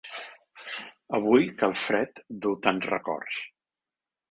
[1.17, 3.39] Avui que el fred du tants records.